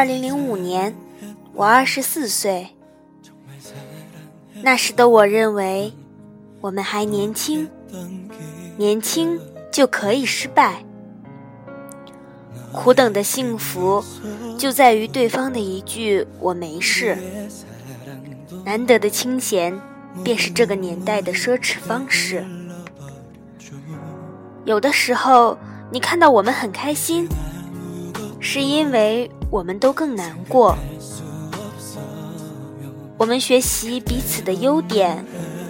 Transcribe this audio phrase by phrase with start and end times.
[0.00, 0.96] 二零零五年，
[1.52, 2.68] 我二十四岁。
[4.62, 5.92] 那时的我认为，
[6.62, 7.68] 我们还年轻，
[8.78, 9.38] 年轻
[9.70, 10.86] 就可以失败。
[12.72, 14.02] 苦等的幸福，
[14.56, 17.18] 就在于对方的一句“我没事”。
[18.64, 19.78] 难得的清闲，
[20.24, 22.42] 便是这个年代的奢侈方式。
[24.64, 25.58] 有的时候，
[25.92, 27.28] 你看到我们很开心，
[28.40, 30.76] 是因为我们都更难过。
[33.18, 35.24] 我们学习彼此的优点，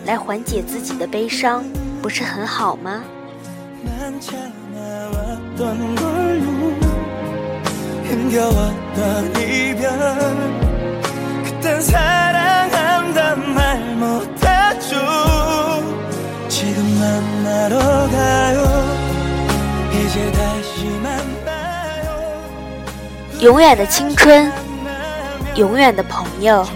[0.05, 1.65] 来缓解自己的悲伤，
[2.03, 3.03] 不是很好吗？
[23.41, 24.52] 永远的青春，
[25.55, 26.66] 永远的朋友。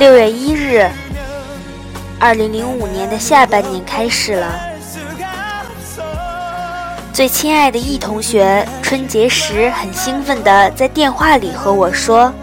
[0.00, 0.90] 六月一日，
[2.18, 4.52] 二零零五年的下半年开始了。
[7.12, 12.34] 最亲爱的易同学，春节时很兴奋的在电话里和我说：“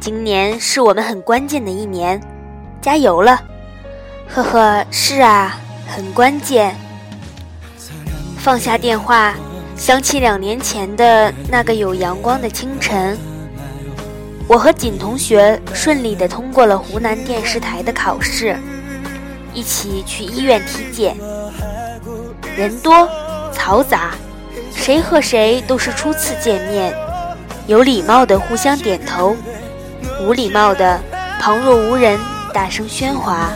[0.00, 2.18] 今年是我们很关键的一年，
[2.80, 3.38] 加油了！”
[4.26, 6.74] 呵呵，是啊，很关键。
[8.42, 9.34] 放下电话，
[9.76, 13.16] 想起两年前的那个有阳光的清晨。
[14.48, 18.58] 我和锦同学顺利的通过了湖南电视台的考试，
[19.54, 21.16] 一起去医院体检。
[22.56, 23.08] 人多，
[23.54, 24.10] 嘈杂，
[24.74, 26.92] 谁和谁都是初次见面，
[27.68, 29.36] 有礼貌的互相点头，
[30.20, 31.00] 无礼貌的
[31.38, 32.18] 旁若无人，
[32.52, 33.52] 大声喧哗。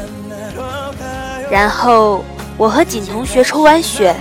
[1.51, 2.25] 然后
[2.57, 4.15] 我和锦同学抽完血，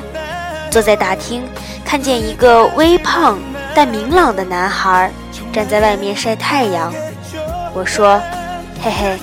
[0.75, 1.41] 坐在大厅，
[1.85, 3.39] 看见一个微胖
[3.73, 5.09] 但明朗的男孩。
[5.53, 6.93] 站在外面晒太阳，
[7.73, 8.21] 我说
[8.83, 9.17] ：“嘿嘿，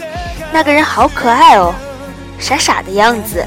[0.51, 1.75] 那个人好可爱哦，
[2.39, 3.45] 傻傻的样子。”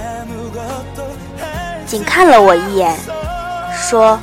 [1.87, 2.95] 仅看了我一眼，
[3.73, 4.19] 说：“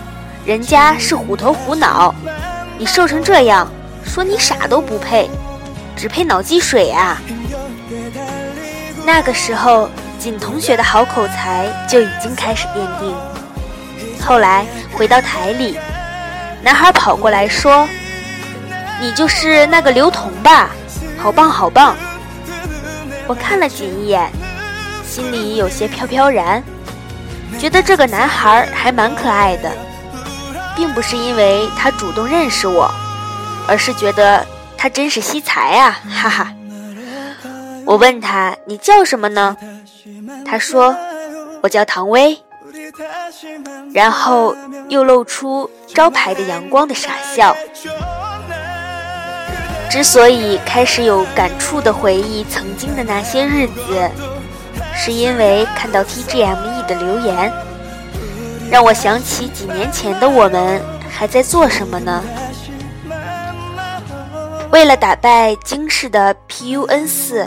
[0.46, 2.14] 人家是虎头虎脑，
[2.78, 3.68] 你瘦成这样，
[4.04, 5.28] 说你傻都不配，
[5.96, 7.20] 只配脑积水啊！”
[9.04, 9.88] 那个时候，
[10.20, 13.12] 锦同学的好口才就已经开始奠定。
[14.24, 15.78] 后来回到台里，
[16.62, 17.88] 男孩跑过来说。
[19.00, 20.70] 你就是那个刘同吧？
[21.18, 21.96] 好棒好棒！
[23.26, 24.30] 我看了锦一眼，
[25.04, 26.62] 心里有些飘飘然，
[27.58, 29.72] 觉得这个男孩还蛮可爱的，
[30.76, 32.88] 并不是因为他主动认识我，
[33.66, 34.46] 而是觉得
[34.78, 35.98] 他真是惜才啊！
[36.08, 36.52] 哈哈。
[37.84, 39.56] 我问他你叫什么呢？
[40.46, 40.94] 他说
[41.60, 42.40] 我叫唐薇，
[43.92, 44.56] 然后
[44.88, 47.56] 又露出招牌的阳光的傻笑。
[49.90, 54.10] 之所以开始有感触的回忆曾经的那些日子，
[54.94, 57.52] 是因为看到 TGME 的留言，
[58.70, 62.22] 让我想起几年前的我们还在做什么呢？
[64.70, 67.46] 为了打败京市的 PUN 四，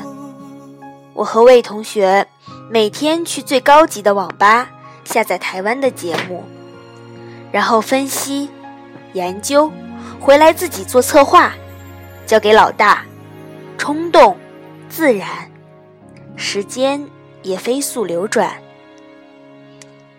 [1.14, 2.28] 我和魏同学
[2.70, 4.70] 每天去最高级的网吧
[5.06, 6.44] 下载台湾的节目，
[7.52, 8.50] 然后分析、
[9.14, 9.72] 研究，
[10.20, 11.54] 回来自己做策划。
[12.26, 13.06] 交给老大，
[13.78, 14.36] 冲动，
[14.90, 15.28] 自然，
[16.36, 17.08] 时间
[17.44, 18.52] 也飞速流转。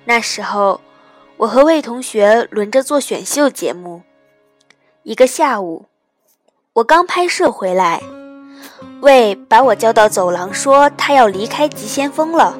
[0.04, 0.80] 那时候，
[1.36, 4.02] 我和魏同学轮着做选秀节目。
[5.02, 5.86] 一个下午，
[6.74, 8.00] 我刚拍摄回来，
[9.00, 12.56] 魏把我叫到走廊，说他要离开急先锋了，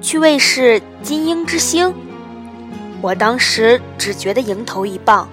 [0.00, 1.88] 去卫视《金鹰之星》。
[3.00, 5.28] 我当时只觉得迎头一棒，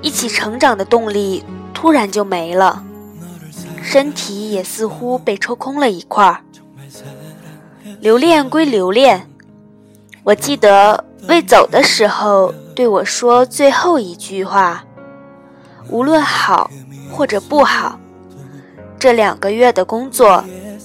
[0.00, 1.44] 一起成长的动力。
[1.74, 2.82] 突然就没了，
[3.82, 6.40] 身体也似乎被抽空了一块儿。
[8.00, 9.28] 留恋归留恋，
[10.24, 14.86] 我记得未走的时候对我说最后一句话：
[15.90, 16.70] 无论好
[17.12, 18.00] 或者不好，
[18.98, 20.42] 这两个月的工作，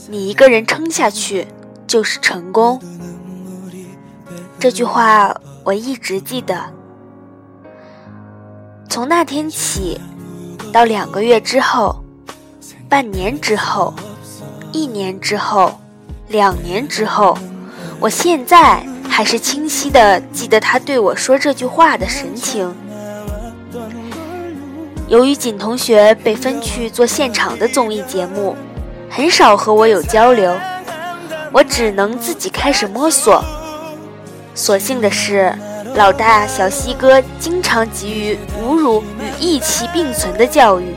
[0.10, 1.48] 你一个人撑下去
[1.92, 2.82] 就是成功。
[4.58, 5.36] 这句话
[5.66, 6.58] 我一直记得。
[8.88, 10.00] 从那天起。
[10.72, 12.02] 到两个月之后，
[12.88, 13.94] 半年之后，
[14.72, 15.78] 一年之后，
[16.30, 17.38] 两年之后，
[18.00, 22.74] 我现在还是清晰的记得他对我说这句话的神情。
[25.10, 28.56] 由于锦同学被分去做现场的综艺节目，
[29.10, 30.58] 很少和我有交流，
[31.52, 33.44] 我只能自己开始摸索。
[34.56, 35.54] 所幸的是，
[35.96, 40.96] 老大小西哥经常给予侮辱与义气并存的教育，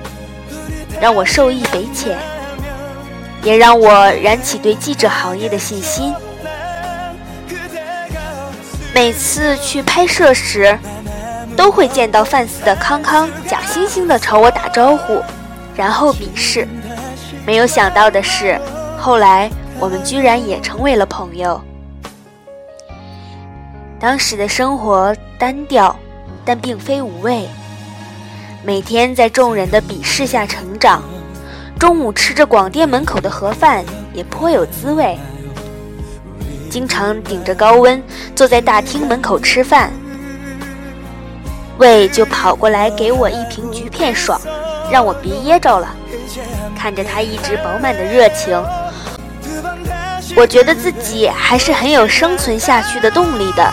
[1.00, 2.16] 让我受益匪浅，
[3.42, 6.12] 也让我燃起对记者行业的信心。
[8.92, 10.78] 每次去拍摄时，
[11.56, 15.20] 都会见到范四的康康假惺惺地朝我打招呼，
[15.74, 16.68] 然后鄙视。
[17.44, 18.58] 没有想到的是，
[18.98, 21.60] 后来我们居然也成为了朋友。
[23.98, 25.94] 当时的生活单调，
[26.44, 27.48] 但并非无味。
[28.62, 31.02] 每天在众人的鄙视下成长，
[31.78, 35.18] 中午吃着广电门口的盒饭也颇有滋味。
[36.70, 38.02] 经常顶着高温
[38.34, 39.92] 坐在大厅门口吃饭，
[41.78, 44.40] 胃就跑过来给我一瓶橘片爽，
[44.90, 45.94] 让我别噎着了。
[46.76, 48.60] 看着他一直饱满的热情，
[50.36, 53.72] 我觉得自己还是很有生存下去的动力的。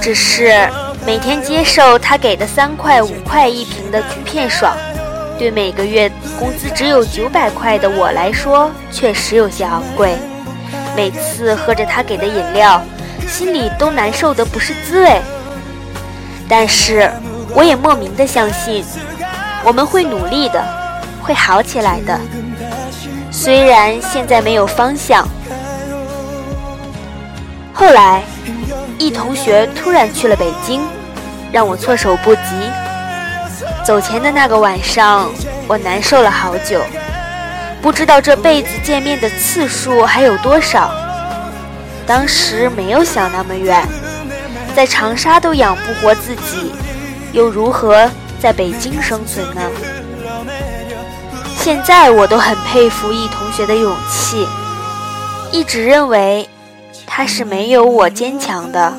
[0.00, 0.68] 只是
[1.06, 4.76] 每天接受他给的三块五块一瓶的橘片爽，
[5.38, 10.14] 对每个月工资只有九百块的我来说，确实有些昂贵。
[10.94, 12.82] 每次喝着他给的饮料，
[13.26, 15.20] 心里都难受的不是滋味。
[16.48, 17.10] 但是
[17.54, 18.84] 我也莫名的相信，
[19.64, 20.62] 我们会努力的，
[21.22, 22.20] 会好起来的。
[23.30, 25.26] 虽然现在没有方向。
[27.72, 28.22] 后来，
[28.98, 30.80] 一同学突然去了北京，
[31.52, 32.40] 让我措手不及。
[33.84, 35.28] 走前的那个晚上，
[35.66, 36.80] 我难受了好久。
[37.82, 40.90] 不知道这辈子见面的次数还有多少。
[42.06, 43.86] 当时没有想那么远，
[44.74, 46.72] 在长沙都养不活自己，
[47.32, 49.60] 又如何在北京生存呢？
[51.64, 54.46] 现在我都很佩服易同学的勇气，
[55.50, 56.46] 一直认为
[57.06, 58.92] 他是没有我坚强的，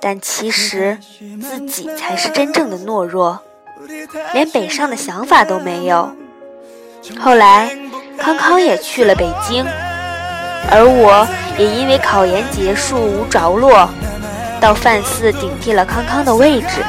[0.00, 0.96] 但其实
[1.38, 3.40] 自己才是真正的懦弱，
[4.32, 6.10] 连北上的想法都没有。
[7.20, 7.76] 后来，
[8.18, 9.62] 康康也去了北京，
[10.70, 11.28] 而我
[11.58, 13.86] 也因为考研结束无着落，
[14.62, 16.82] 到范四顶替了康康的位置，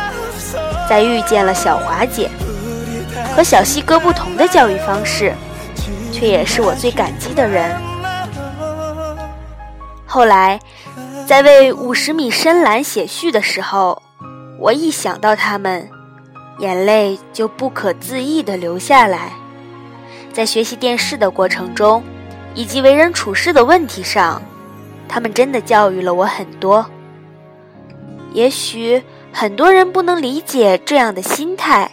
[0.88, 2.32] 再遇见了小华姐，
[3.36, 5.34] 和小西哥不同的教育方式，
[6.12, 7.76] 却也是我最感激的人。
[10.06, 10.60] 后来，
[11.26, 14.02] 在为五十米深蓝写序的时候，
[14.60, 15.90] 我一想到他们，
[16.60, 19.32] 眼泪就不可自抑地流下来。
[20.34, 22.04] 在学习电视的过程中，
[22.54, 24.42] 以及为人处事的问题上，
[25.08, 26.86] 他们真的教育了我很多。
[28.34, 29.02] 也许
[29.32, 31.92] 很多人不能理解这样的心态，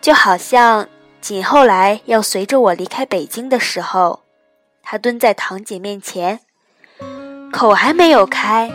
[0.00, 0.86] 就好像
[1.20, 4.20] 锦后来要随着我离开北京的时候，
[4.82, 6.40] 他蹲在堂姐面前，
[7.52, 8.70] 口还没有开，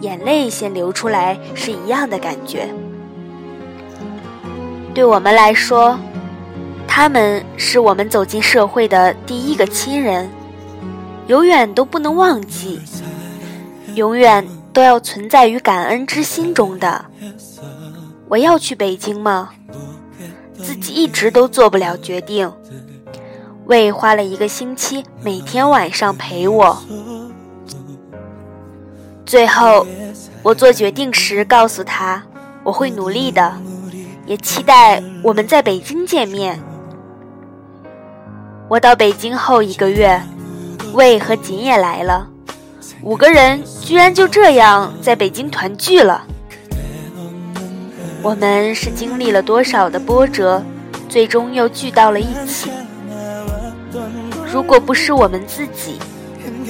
[0.00, 2.68] 眼泪先流出来是一样的感觉。
[4.94, 5.98] 对我们来说。
[6.90, 10.28] 他们是我们走进社会的第一个亲人，
[11.28, 12.80] 永远都不能忘记，
[13.94, 17.04] 永远都要存在于感恩之心中的。
[18.26, 19.50] 我要去北京吗？
[20.62, 22.52] 自己一直都做不了决定。
[23.66, 26.78] 魏花了一个星期，每天晚上陪我。
[29.26, 29.86] 最后，
[30.42, 32.22] 我做决定时告诉他，
[32.62, 33.52] 我会努力的，
[34.24, 36.58] 也期待我们在北京见面。
[38.68, 40.20] 我到北京后一个月，
[40.94, 42.26] 魏和锦也来了，
[43.02, 46.24] 五个人居然就这样在北京团聚了。
[48.22, 50.62] 我们是经历了多少的波折，
[51.08, 52.70] 最终又聚到了一起。
[54.50, 55.98] 如果不是我们自己，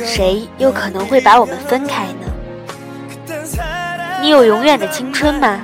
[0.05, 2.27] 谁又可能会把我们分开呢？
[4.21, 5.61] 你有永远的青春吗？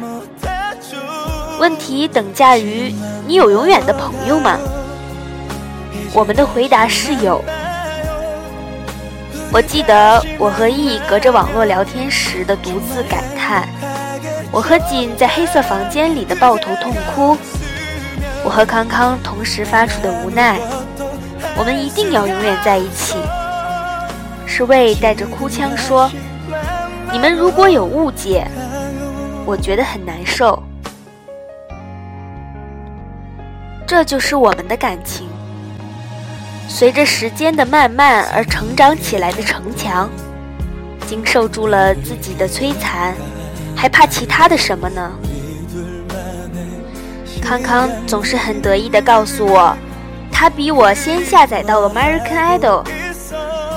[1.59, 2.93] 问题等价于
[3.27, 4.59] 你有永远的朋友吗？
[6.15, 7.45] 我们的回答是有。
[9.53, 13.69] 我记得我和易隔着网络聊天时的独自感叹，
[14.55, 17.37] 我和锦在黑色房间里的抱头痛哭，
[18.45, 20.61] 我和康康同时发出的无奈。
[21.59, 23.17] 我们一定要永远在一起。
[24.47, 26.09] 是魏带着哭腔说
[27.11, 28.47] ：“你们如果有误解，
[29.45, 30.63] 我觉得很难受。”
[33.85, 35.27] 这就是我们的感情。
[36.69, 40.09] 随着时间的慢慢而成长起来的城墙，
[41.09, 43.17] 经受住了自己的摧残，
[43.85, 45.13] 还怕其他的什么呢？
[47.43, 49.77] 康康总是很得意地告诉我，
[50.33, 52.83] 他比我先下载到 American Idol，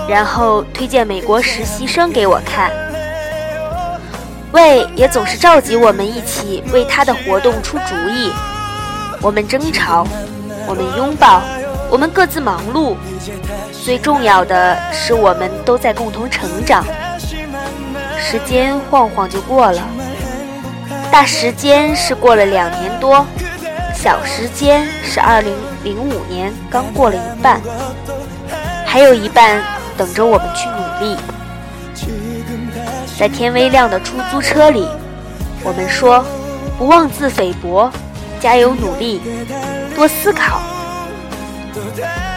[0.07, 2.71] 然后推荐美国实习生给我看。
[4.53, 8.31] 魏也总是召集我们一起为他的活动出主意。
[9.21, 10.07] 我们争吵，
[10.65, 11.41] 我们拥抱，
[11.91, 12.95] 我们各自忙碌。
[13.83, 16.85] 最重要的是，我们都在共同成长。
[18.29, 19.81] 时间晃晃就过了，
[21.09, 23.25] 大时间是过了两年多，
[23.95, 27.61] 小时间是二零零五年刚过了一半，
[28.85, 29.63] 还有一半
[29.95, 31.17] 等着我们去努力。
[33.17, 34.85] 在天微亮的出租车里，
[35.63, 36.21] 我们说：
[36.77, 37.89] 不妄自菲薄，
[38.41, 39.21] 加油努力，
[39.95, 40.59] 多思考。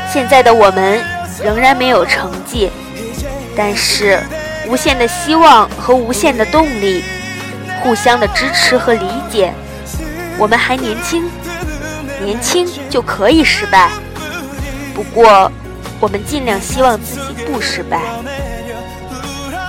[0.09, 1.03] 现在的我们
[1.43, 2.71] 仍然没有成绩，
[3.57, 4.21] 但是
[4.71, 7.03] 无限的希望和无限的动力，
[7.83, 9.53] 互相的支持和理解。
[10.39, 11.29] 我们还年轻，
[12.23, 13.91] 年轻就可以失败。
[14.95, 15.51] 不过，
[15.99, 18.01] 我们尽量希望自己不失败。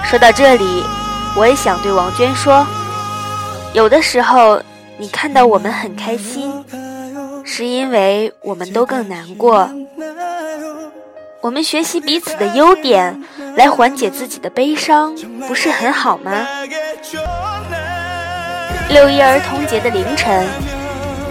[0.04, 0.86] 说到这里。
[1.34, 2.68] 我也想对王娟说，
[3.72, 4.62] 有的时候
[4.98, 6.52] 你看到我们很开心，
[7.46, 9.70] 是因为我们都更难过。
[11.42, 13.20] 我们学习彼此的优点，
[13.56, 15.16] 来缓解自己的悲伤，
[15.48, 16.46] 不是很好吗？
[18.90, 20.48] 六一儿童节的凌晨，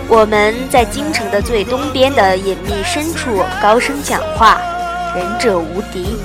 [0.08, 4.60] 我们在京城的最东边的隐秘深处高声讲话，
[5.14, 6.16] 仁者无敌。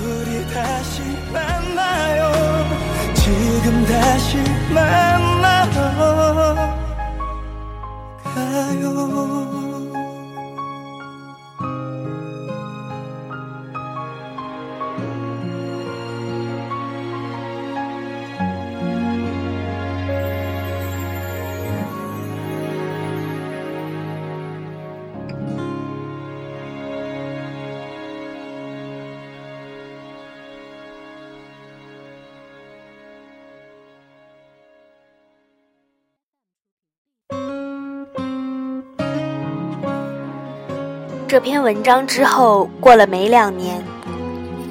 [41.35, 43.83] 这篇文章之后，过了没两年，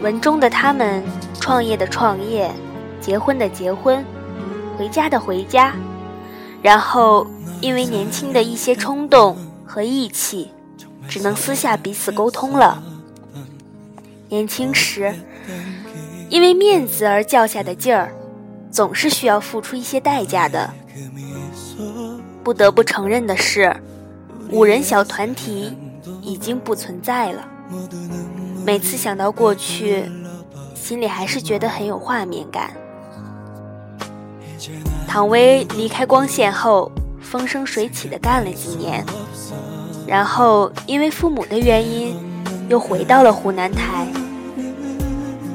[0.01, 1.05] 文中的他们
[1.39, 2.51] 创业的创业，
[3.03, 4.03] 结婚的结婚，
[4.75, 5.75] 回家的回家，
[6.63, 7.27] 然后
[7.61, 10.51] 因为年轻的一些冲动和义气，
[11.07, 12.83] 只能私下彼此沟通了。
[14.31, 15.15] 年轻时，
[16.31, 18.11] 因为面子而较下的劲儿，
[18.71, 20.73] 总是需要付出一些代价的。
[22.43, 23.77] 不得不承认的是，
[24.49, 25.71] 五人小团体。
[26.21, 27.45] 已经不存在了。
[28.65, 30.05] 每次想到过去，
[30.75, 32.71] 心里还是觉得很有画面感。
[35.07, 39.05] 唐薇离开光线后，风生水起的干了几年，
[40.07, 42.17] 然后因为父母的原因，
[42.69, 44.07] 又回到了湖南台。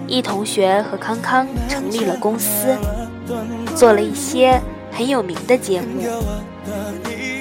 [0.08, 2.75] 易同学和康康成立了公司，
[3.75, 4.60] 做了一些
[4.91, 6.01] 很有名的节目。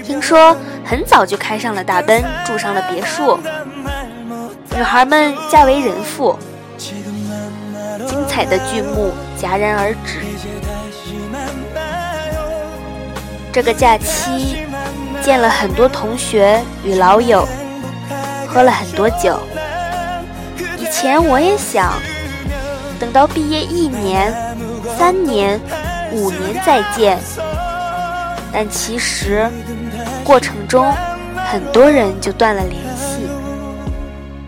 [0.04, 3.38] 听说很早就开上了大奔，住上了别墅，
[4.74, 6.38] 女孩们嫁为人妇，
[6.78, 10.20] 精彩的剧目戛然而止。
[13.52, 14.64] 这个假期
[15.22, 17.46] 见了很多同学与老友，
[18.46, 19.38] 喝了很多酒。
[20.78, 21.92] 以前我也想
[22.98, 24.32] 等到毕业一年、
[24.96, 25.60] 三年、
[26.12, 27.18] 五年再见，
[28.52, 29.48] 但其实。
[30.24, 30.92] 过程中，
[31.34, 33.26] 很多人就断了联系。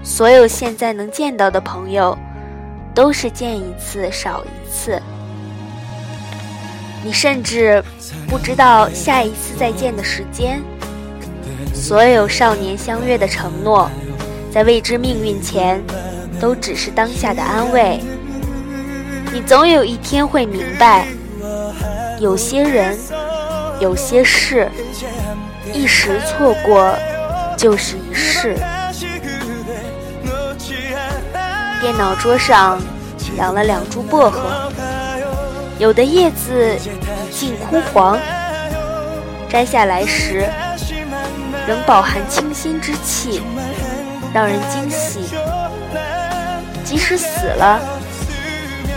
[0.02, 2.16] 所有现在能见到的朋友，
[2.94, 5.00] 都是见一次少一次。
[7.02, 7.82] 你甚至
[8.28, 10.60] 不知道下一次再见的时间。
[11.74, 13.90] 所有少年相约的承诺，
[14.52, 15.82] 在未知命运前，
[16.38, 18.00] 都只是当下的安慰。
[19.32, 21.06] 你总有一天会明白，
[22.18, 22.98] 有些人，
[23.80, 24.70] 有些事。
[25.72, 26.94] 一时错过，
[27.56, 28.56] 就是一世。
[31.80, 32.80] 电脑桌上
[33.36, 34.70] 养了两株薄荷，
[35.78, 38.18] 有的叶子已近枯黄，
[39.48, 40.46] 摘下来时
[41.66, 43.40] 仍饱含清新之气，
[44.34, 45.20] 让人惊喜。
[46.84, 47.80] 即使死了，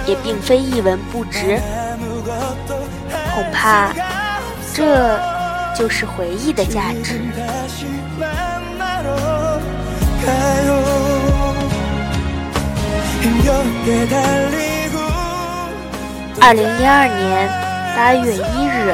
[0.07, 1.59] 也并非一文不值。
[3.35, 3.89] 恐怕
[4.73, 5.33] 这。
[5.75, 7.19] 就是回忆的价值。
[16.39, 17.49] 二零一二年
[17.95, 18.93] 八月一日。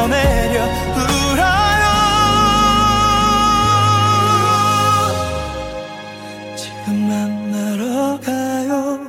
[0.00, 0.64] 흘러내려
[0.96, 1.84] 울어요.
[6.56, 9.00] 지금 만나러 가요.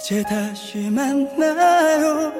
[0.00, 2.32] 이제 다시 만나요.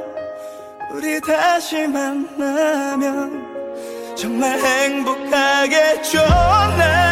[0.92, 3.46] 우리 다시 만나면
[4.16, 6.18] 정말 행복하겠죠?
[6.18, 7.05] 나